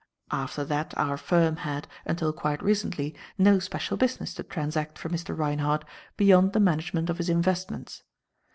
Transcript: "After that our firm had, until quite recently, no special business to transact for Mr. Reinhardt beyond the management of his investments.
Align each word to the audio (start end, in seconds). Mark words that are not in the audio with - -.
"After 0.31 0.65
that 0.65 0.97
our 0.97 1.15
firm 1.15 1.57
had, 1.57 1.87
until 2.07 2.33
quite 2.33 2.63
recently, 2.63 3.13
no 3.37 3.59
special 3.59 3.97
business 3.97 4.33
to 4.33 4.41
transact 4.41 4.97
for 4.97 5.09
Mr. 5.09 5.37
Reinhardt 5.37 5.85
beyond 6.17 6.53
the 6.53 6.59
management 6.59 7.11
of 7.11 7.19
his 7.19 7.29
investments. 7.29 8.01